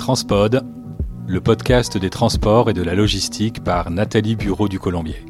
[0.00, 0.64] Transpod,
[1.28, 5.26] le podcast des transports et de la logistique par Nathalie Bureau du Colombier.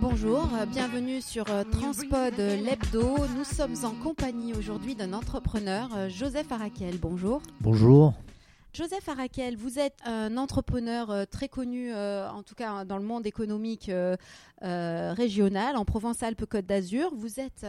[0.00, 3.16] Bonjour, bienvenue sur euh, Transpod l'hebdo.
[3.36, 6.98] Nous sommes en compagnie aujourd'hui d'un entrepreneur, euh, Joseph Araquel.
[6.98, 7.40] Bonjour.
[7.60, 8.14] Bonjour.
[8.72, 13.26] Joseph Araquel, vous êtes un entrepreneur euh, très connu, en tout cas dans le monde
[13.26, 13.92] économique
[14.60, 17.12] régional, en Provence-Alpes-Côte d'Azur.
[17.14, 17.64] Vous, êtes,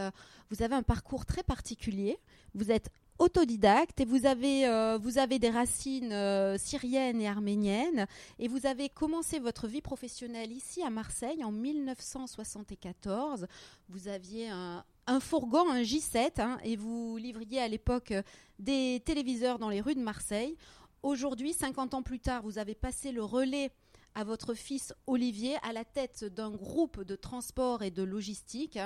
[0.50, 2.18] vous avez un parcours très particulier.
[2.56, 2.90] Vous êtes
[3.20, 8.08] autodidacte et vous avez, euh, vous avez des racines euh, syriennes et arméniennes
[8.40, 13.46] et vous avez commencé votre vie professionnelle ici à Marseille en 1974.
[13.90, 14.84] Vous aviez un,
[15.20, 18.14] fourgon, un J7 hein, et vous livriez à l'époque
[18.58, 20.56] des téléviseurs dans les rues de Marseille.
[21.04, 23.72] Aujourd'hui, 50 ans plus tard, vous avez passé le relais
[24.16, 28.80] à votre fils Olivier à la tête d'un groupe de transport et de logistique,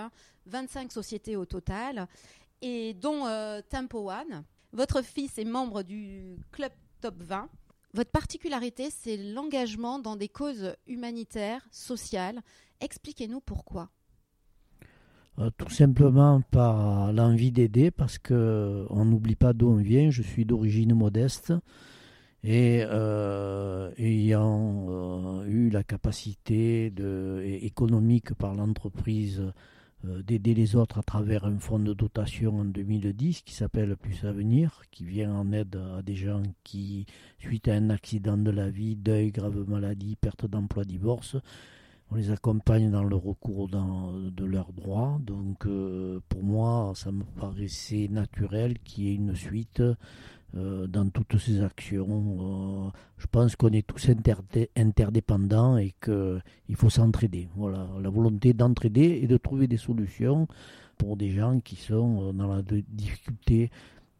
[0.46, 2.08] 25 hein, sociétés au total
[2.64, 4.44] et dont euh, Tempo One.
[4.72, 7.50] Votre fils est membre du club Top 20.
[7.94, 12.40] Votre particularité, c'est l'engagement dans des causes humanitaires, sociales.
[12.80, 13.90] Expliquez-nous pourquoi.
[15.40, 20.10] Euh, tout simplement par l'envie d'aider, parce que on n'oublie pas d'où on vient.
[20.10, 21.54] Je suis d'origine modeste
[22.44, 29.44] et euh, ayant eu la capacité de, économique par l'entreprise
[30.04, 34.82] d'aider les autres à travers un fonds de dotation en 2010 qui s'appelle Plus Avenir,
[34.92, 37.06] qui vient en aide à des gens qui,
[37.40, 41.38] suite à un accident de la vie, deuil, grave maladie, perte d'emploi, divorce,
[42.12, 45.20] on les accompagne dans le recours de leurs droits.
[45.22, 49.82] Donc euh, pour moi, ça me paraissait naturel qu'il y ait une suite
[50.56, 52.88] euh, dans toutes ces actions.
[52.88, 54.08] Euh, je pense qu'on est tous
[54.76, 57.50] interdépendants et qu'il faut s'entraider.
[57.56, 60.48] Voilà, la volonté d'entraider et de trouver des solutions
[61.00, 63.72] pour des gens qui sont euh, dans la difficulté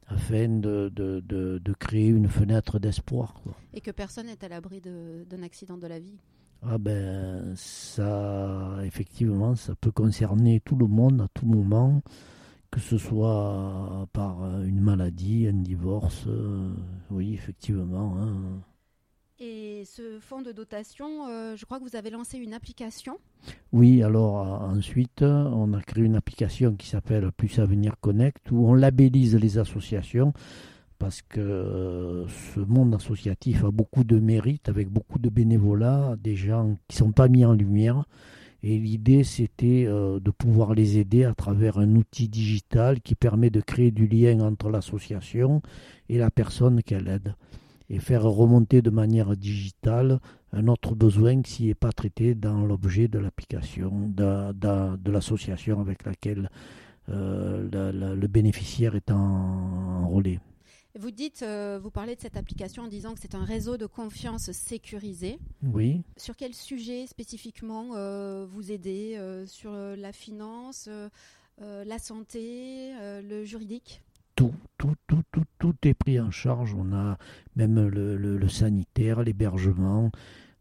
[0.08, 3.40] afin de, de, créer une fenêtre d'espoir.
[3.74, 6.18] Et que personne n'est à l'abri d'un accident de la vie.
[6.64, 12.02] Ah ben ça, effectivement, ça peut concerner tout le monde à tout moment
[12.74, 16.74] que ce soit par une maladie, un divorce, euh,
[17.12, 18.16] oui, effectivement.
[18.20, 18.64] Hein.
[19.40, 23.20] Et ce fonds de dotation, euh, je crois que vous avez lancé une application
[23.74, 28.68] Oui, alors euh, ensuite, on a créé une application qui s'appelle Plus Avenir Connect, où
[28.68, 30.34] on labellise les associations,
[30.98, 36.76] parce que ce monde associatif a beaucoup de mérite, avec beaucoup de bénévolat, des gens
[36.88, 38.06] qui ne sont pas mis en lumière.
[38.66, 43.50] Et l'idée, c'était euh, de pouvoir les aider à travers un outil digital qui permet
[43.50, 45.62] de créer du lien entre l'association
[46.08, 47.36] et la personne qu'elle aide.
[47.90, 50.20] Et faire remonter de manière digitale
[50.54, 56.50] un autre besoin qui n'est pas traité dans l'objet de l'application, de, l'association avec laquelle
[57.10, 60.40] euh, le bénéficiaire est enrôlé.
[61.00, 63.88] Vous dites, euh, vous parlez de cette application en disant que c'est un réseau de
[63.88, 65.40] confiance sécurisé.
[65.64, 66.04] Oui.
[66.18, 70.88] Sur quel sujet spécifiquement euh, vous aidez euh, Sur la finance,
[71.60, 74.04] la santé, le juridique?
[74.36, 76.76] Tout, tout, tout, tout, tout est pris en charge.
[76.76, 77.18] On a
[77.56, 80.12] même le, sanitaire, l'hébergement.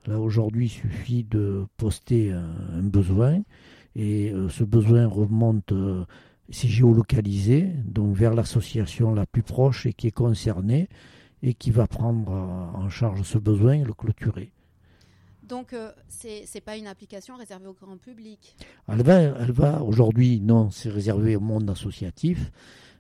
[0.07, 3.43] Là, aujourd'hui, il suffit de poster un besoin
[3.97, 5.75] et ce besoin remonte
[6.51, 10.89] c'est géolocalisé, donc vers l'association la plus proche et qui est concernée
[11.43, 14.53] et qui va prendre en charge ce besoin et le clôturer.
[15.43, 18.57] Donc, euh, ce n'est pas une application réservée au grand public?
[18.89, 22.51] Elle va, elle va aujourd'hui, non, c'est réservé au monde associatif,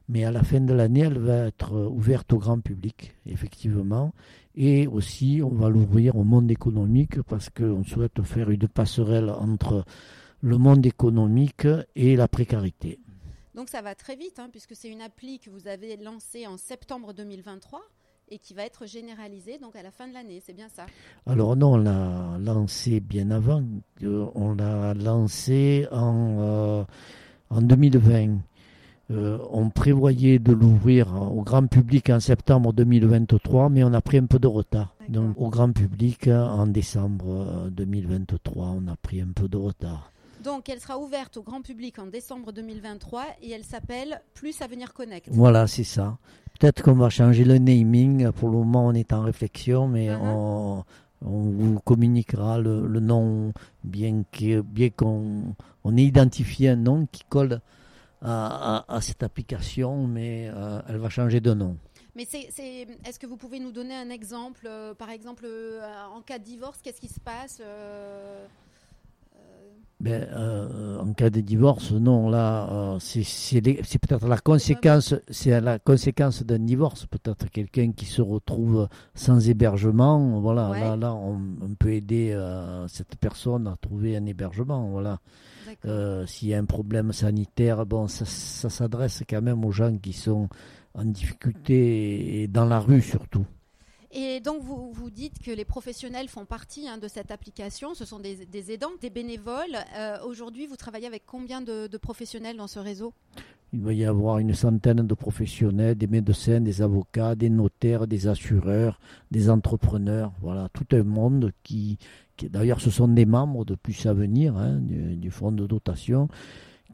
[0.08, 4.12] mais à la fin de l'année, elle va être ouverte au grand public, effectivement.
[4.54, 9.84] Et aussi, on va l'ouvrir au monde économique parce qu'on souhaite faire une passerelle entre
[10.42, 12.98] le monde économique et la précarité.
[13.54, 16.56] Donc ça va très vite, hein, puisque c'est une appli que vous avez lancée en
[16.56, 17.82] septembre 2023
[18.30, 20.86] et qui va être généralisée donc à la fin de l'année, c'est bien ça?
[21.26, 23.62] Alors non, on l'a lancé bien avant,
[24.02, 26.84] euh, on l'a lancé en, euh,
[27.50, 28.38] en 2020.
[29.10, 34.16] Euh, on prévoyait de l'ouvrir au grand public en septembre 2023, mais on a pris
[34.16, 34.94] un peu de retard.
[35.10, 40.11] Donc au grand public en décembre 2023, on a pris un peu de retard.
[40.42, 44.92] Donc, elle sera ouverte au grand public en décembre 2023 et elle s'appelle Plus Avenir
[44.92, 45.28] Connect.
[45.30, 46.18] Voilà, c'est ça.
[46.58, 48.32] Peut-être qu'on va changer le naming.
[48.32, 50.18] Pour le moment, on est en réflexion, mais uh-huh.
[50.20, 50.84] on,
[51.20, 53.52] vous communiquera le, nom,
[53.84, 54.24] bien
[54.96, 55.54] qu'on
[55.84, 57.60] on ait identifié un nom qui colle
[58.20, 61.76] à, cette application, mais euh, elle va changer de nom.
[62.16, 65.80] Mais est-ce que vous pouvez nous donner un exemple euh, Par exemple, euh,
[66.12, 67.62] en cas de divorce, qu'est-ce qui se passe
[70.02, 75.78] ben, euh, en cas de divorce, non, là, euh, c'est peut-être la conséquence, c'est la
[75.78, 77.06] conséquence d'un divorce.
[77.06, 81.38] Peut-être quelqu'un qui se retrouve sans hébergement, voilà, là, là, on,
[81.78, 85.20] peut aider euh, cette personne à trouver un hébergement, voilà.
[86.26, 90.12] S'il y a un problème sanitaire, bon, ça, ça s'adresse quand même aux gens qui
[90.12, 90.48] sont
[90.94, 93.46] en difficulté et dans la rue surtout.
[94.14, 97.94] Et donc, vous, vous dites que les professionnels font partie hein, de cette application.
[97.94, 99.78] Ce sont des, aidants, des bénévoles.
[99.96, 103.14] Euh, aujourd'hui, vous travaillez avec combien de, professionnels dans ce réseau?
[103.72, 108.26] Il va y avoir une centaine de professionnels, des médecins, des avocats, des notaires, des
[108.26, 109.00] assureurs,
[109.30, 110.32] des entrepreneurs.
[110.42, 111.96] Voilà, tout un monde qui,
[112.42, 116.28] d'ailleurs, ce sont des membres de Plus à venir hein, du fonds de dotation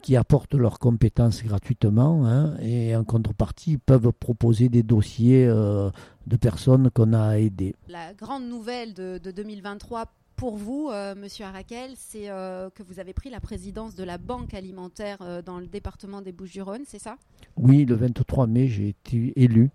[0.01, 5.89] qui apportent leurs compétences gratuitement hein, et en contrepartie peuvent proposer des dossiers euh,
[6.27, 7.75] de personnes qu'on a aidées.
[7.87, 10.05] La grande nouvelle de, 2023
[10.35, 14.17] pour vous, euh, Monsieur Arakel, c'est euh, que vous avez pris la présidence de la
[14.17, 17.17] Banque alimentaire dans le département des Bouches-du-Rhône, c'est ça?
[17.57, 19.69] Oui, le 23 mai, j'ai été élu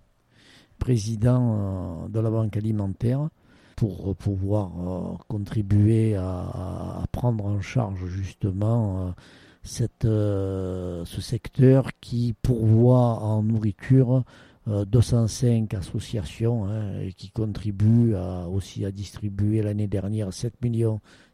[0.78, 3.28] président de la Banque alimentaire
[3.76, 4.70] pour pouvoir
[5.28, 9.14] contribuer à, à, prendre en charge justement
[9.64, 14.22] cette, euh, ce secteur qui pourvoit en nourriture
[14.66, 18.14] 205 euh, associations hein, et qui contribuent
[18.52, 20.54] aussi à distribuer l'année dernière 7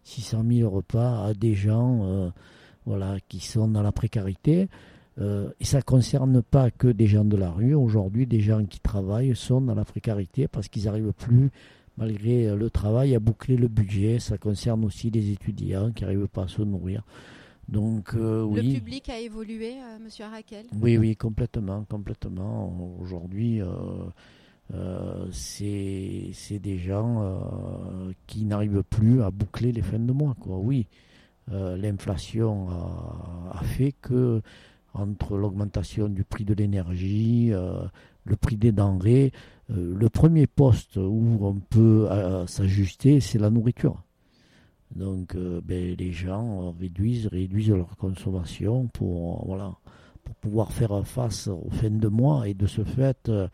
[0.04, 2.30] 600 000 repas à des gens
[2.86, 4.68] euh, qui sont dans la précarité.
[5.18, 7.74] et ça ne concerne pas que des gens de la rue.
[7.74, 11.50] Aujourd'hui, des gens qui travaillent sont dans la précarité parce qu'ils n'arrivent plus,
[11.98, 14.18] malgré le travail, à boucler le budget.
[14.18, 17.04] Ça concerne aussi des étudiants qui n'arrivent pas à se nourrir.
[17.70, 18.62] Donc, euh, oui.
[18.62, 19.78] Le public a évolué, M.
[19.84, 20.66] Euh, Monsieur Arakel?
[20.80, 22.98] Oui, oui, complètement, complètement.
[23.00, 23.60] Aujourd'hui,
[24.74, 27.40] euh, c'est des gens
[28.26, 30.34] qui n'arrivent plus à boucler les fins de mois.
[30.40, 30.58] Quoi.
[30.58, 30.86] Oui,
[31.48, 34.42] l'inflation a, fait que
[34.92, 37.52] entre l'augmentation du prix de l'énergie,
[38.24, 39.32] le prix des denrées,
[39.68, 42.08] le premier poste où on peut
[42.46, 44.02] s'ajuster, c'est la nourriture.
[44.94, 49.74] Donc euh, ben, les gens réduisent, réduisent leur consommation pour, voilà,
[50.24, 53.48] pour pouvoir faire face aux fins de mois et de ce fait euh,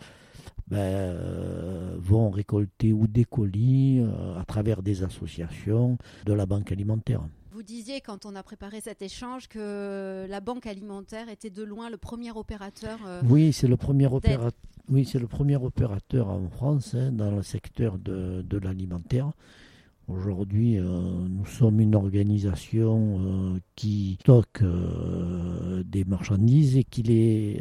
[0.68, 4.02] ben, euh, vont récolter ou des colis
[4.38, 7.22] à travers des associations de la banque alimentaire.
[7.52, 11.88] Vous disiez quand on a préparé cet échange que la banque alimentaire était de loin
[11.88, 12.98] le premier opérateur.
[13.28, 14.52] oui, c'est le premier opérateur.
[14.88, 19.32] Oui, c'est le premier opérateur en France hein, dans le secteur de, de l'alimentaire.
[20.08, 20.84] Aujourd'hui, euh,
[21.28, 27.60] nous sommes une organisation euh, qui stocke euh, des marchandises et qui les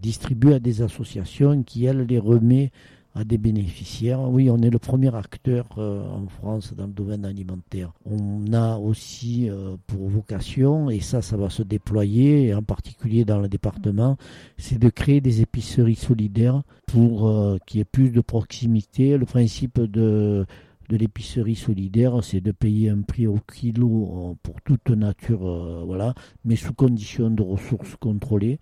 [0.00, 2.70] distribue à des associations qui, elles, les remet
[3.16, 4.20] à des bénéficiaires.
[4.20, 7.92] Oui, on est le premier acteur en France dans le domaine alimentaire.
[8.04, 9.48] On a aussi
[9.86, 14.16] pour vocation, et ça, ça va se déployer, en particulier dans le département,
[14.58, 17.32] c'est de créer des épiceries solidaires pour
[17.66, 19.16] qu'il y ait plus de proximité.
[19.16, 20.44] Le principe de
[20.88, 25.82] de l'épicerie solidaire, c'est de payer un prix au kilo euh, pour toute nature, euh,
[25.84, 26.14] voilà,
[26.44, 28.58] mais sous condition de ressources contrôlées.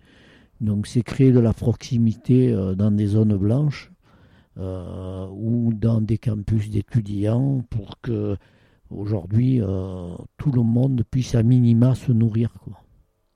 [0.61, 3.89] Donc c'est créer de la proximité euh, dans des zones blanches
[4.55, 8.37] ou dans des campus d'étudiants pour que
[8.91, 9.61] aujourd'hui
[10.37, 12.53] tout le monde puisse à minima se nourrir.
[12.63, 12.77] Quoi.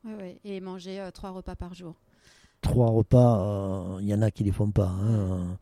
[0.06, 1.96] Oui, oui, et manger trois repas par jour.
[2.62, 4.90] Trois repas, il y en a qui ne les font pas.
[4.90, 5.58] Hein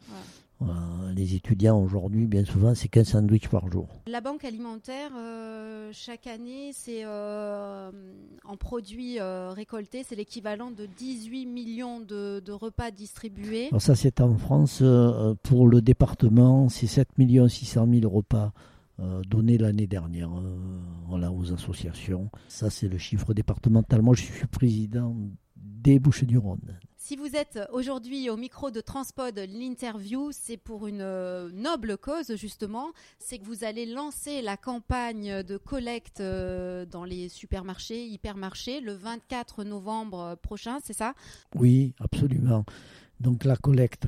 [1.15, 3.87] les étudiants aujourd'hui, bien souvent, c'est 15 sandwichs par jour.
[4.07, 7.91] La banque alimentaire, euh, chaque année, c'est euh,
[8.43, 13.67] en produits euh, récoltés, c'est l'équivalent de 18 millions de, repas distribués.
[13.67, 14.81] Alors ça, c'est en France.
[15.43, 17.09] pour le département, c'est 7
[17.47, 18.53] 600 000 repas.
[19.27, 20.31] donnés l'année dernière
[21.07, 22.29] voilà, aux associations.
[22.47, 24.01] Ça, c'est le chiffre départemental.
[24.01, 25.15] Moi, je suis président
[25.57, 26.79] des Bouches du Rhône.
[27.07, 32.35] Si vous êtes aujourd'hui au micro de Transpod, l'interview, c'est pour une euh, noble cause
[32.35, 32.87] justement,
[33.19, 38.93] c'est que vous allez lancer la campagne de collecte euh, dans les supermarchés, hypermarchés, le
[38.93, 41.13] 24 novembre prochain, c'est ça?
[41.53, 42.65] Oui, absolument.
[43.19, 44.07] Donc la collecte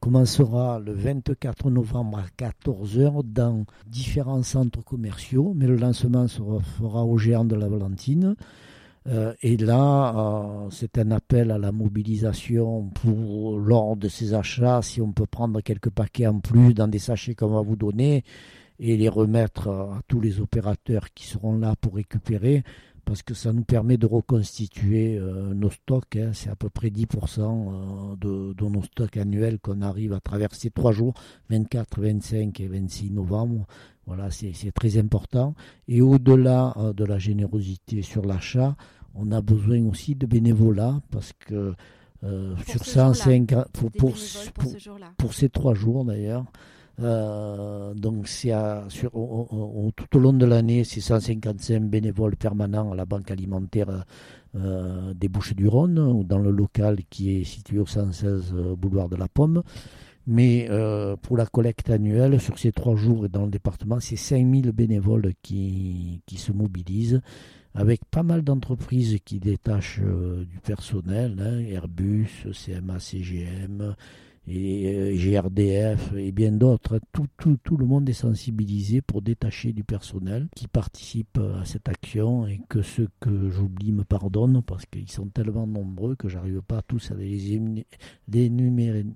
[0.00, 6.42] commencera le 24 novembre à 14h dans différents centres commerciaux, mais le lancement se
[6.76, 8.34] fera au géant de la Valentine.
[9.06, 14.82] Euh, et là, euh, c'est un appel à la mobilisation pour, lors de ces achats,
[14.82, 18.24] si on peut prendre quelques paquets en plus dans des sachets qu'on va vous donner
[18.78, 22.62] et les remettre à tous les opérateurs qui seront là pour récupérer,
[23.04, 26.16] parce que ça nous permet de reconstituer euh, nos stocks.
[26.16, 26.30] Hein.
[26.32, 30.70] C'est à peu près 10% euh, de, de, nos stocks annuels qu'on arrive à traverser
[30.70, 31.14] trois jours,
[31.48, 33.66] 24, 25 et 26 novembre.
[34.10, 35.54] Voilà, c'est très important.
[35.86, 38.74] Et au-delà euh, de la générosité sur l'achat,
[39.14, 41.74] on a besoin aussi de bénévolat parce que
[42.66, 44.14] sur 105 pour, pour,
[44.54, 44.72] pour,
[45.16, 46.44] pour, ces trois jours d'ailleurs,
[47.02, 48.52] euh, donc c'est
[48.88, 54.04] sur, tout au long de l'année, c'est 155 bénévoles permanents à la Banque alimentaire
[54.56, 59.16] euh, des Bouches-du-Rhône, ou dans le local qui est situé au 116 euh, boulevard de
[59.16, 59.62] la Pomme.
[60.30, 60.68] Mais
[61.22, 66.22] pour la collecte annuelle, sur ces trois jours dans le département, c'est 5000 bénévoles qui,
[66.24, 67.20] qui se mobilisent,
[67.74, 73.96] avec pas mal d'entreprises qui détachent du personnel, hein, Airbus, CMA, CGM,
[74.46, 77.00] et euh, GRDF et bien d'autres.
[77.12, 81.88] Tout, tout, tout, le monde est sensibilisé pour détacher du personnel qui participe à cette
[81.88, 86.62] action et que ceux que j'oublie me pardonnent parce qu'ils sont tellement nombreux que j'arrive
[86.62, 87.52] pas tous à les
[88.32, 89.06] énumérer.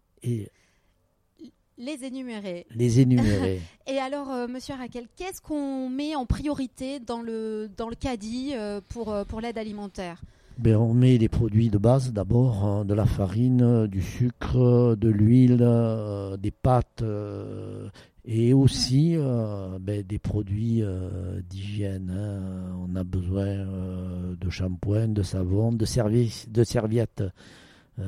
[1.78, 2.66] Les énumérer.
[2.70, 3.60] Les énumérer.
[3.86, 8.52] et alors, euh, Monsieur Raquel, qu'est-ce qu'on met en priorité dans le, dans le caddie
[8.54, 10.22] euh, pour, pour l'aide alimentaire?
[10.56, 15.08] Ben, on met les produits de base d'abord, hein, de la farine, du sucre, de
[15.08, 17.88] l'huile, euh, des pâtes euh,
[18.24, 20.84] et aussi euh, ben, des produits
[21.50, 22.14] d'hygiène.
[22.16, 22.72] Hein.
[22.88, 23.66] On a besoin
[24.40, 25.86] de shampoing, de savon, de,
[26.50, 27.24] de serviettes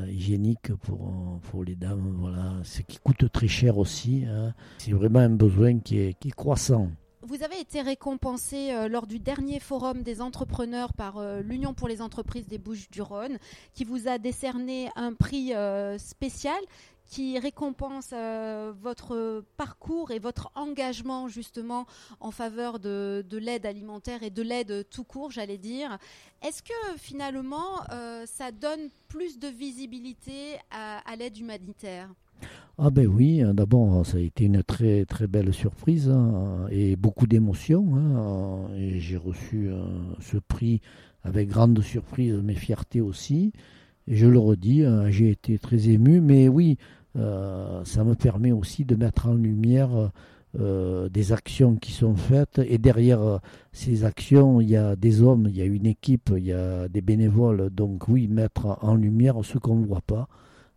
[0.08, 2.16] hygiéniques pour, pour les dames.
[2.18, 2.54] Voilà.
[2.64, 4.24] Ce qui coûte très cher aussi.
[4.26, 4.54] Hein.
[4.78, 6.90] C'est vraiment un besoin qui est, qui croissant.
[7.28, 11.88] Vous avez été récompensé euh, lors du dernier forum des entrepreneurs par euh, l'Union pour
[11.88, 13.38] les entreprises des Bouches-du-Rhône,
[13.74, 16.54] qui vous a décerné un prix euh, spécial
[17.06, 18.12] qui récompense
[18.80, 21.86] votre parcours et votre engagement justement
[22.20, 25.98] en faveur de, l'aide alimentaire et de l'aide tout court, j'allais dire.
[26.42, 27.80] Est-ce que finalement
[28.26, 32.08] ça donne plus de visibilité à l'aide humanitaire?
[32.78, 36.94] Ah ben oui, hein, d'abord ça a été une très très belle surprise hein, et
[36.94, 37.96] beaucoup d'émotions.
[37.96, 39.82] Hein, j'ai reçu euh,
[40.20, 40.82] ce prix
[41.22, 43.52] avec grande surprise, mais fierté aussi.
[44.08, 46.78] Je le redis, j'ai été très ému, mais oui,
[47.18, 50.10] euh, ça me permet aussi de mettre en lumière
[50.58, 52.60] euh, des actions qui sont faites.
[52.66, 53.40] Et derrière
[53.72, 56.88] ces actions, il y a des hommes, il y a une équipe, il y a
[56.88, 57.70] des bénévoles.
[57.70, 60.28] Donc oui, mettre en lumière ce qu'on ne voit pas.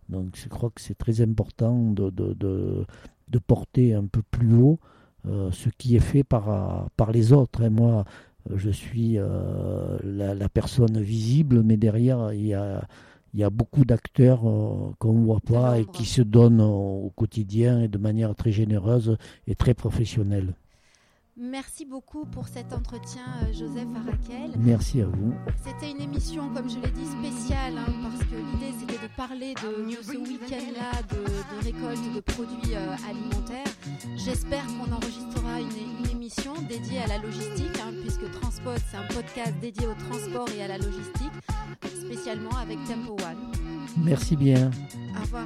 [0.09, 4.79] Donc je crois que c'est très important de, de, de, porter un peu plus haut
[5.27, 7.61] euh, ce qui est fait par, par les autres.
[7.61, 8.05] Et moi,
[8.53, 12.87] je suis euh, la, personne visible, mais derrière, il y a,
[13.33, 17.11] il y a beaucoup d'acteurs euh, qu'on ne voit pas et qui se donnent au
[17.15, 19.17] quotidien et de manière très généreuse
[19.47, 20.53] et très professionnelle.
[21.41, 24.51] Merci beaucoup pour cet entretien, euh, Joseph Arakel.
[24.57, 25.33] Merci à vous.
[25.63, 29.53] C'était une émission, comme je l'ai dit, spéciale, hein, parce que l'idée c'était de parler
[29.53, 33.73] de, ce week-end-là de, récolte de produits euh, alimentaires.
[34.17, 39.53] J'espère qu'on enregistrera une, émission dédiée à la logistique, hein, puisque Transport, c'est un podcast
[39.61, 41.31] dédié au transport et à la logistique,
[42.05, 43.51] spécialement avec Tempo One.
[44.03, 44.69] Merci bien.
[45.17, 45.45] Au revoir.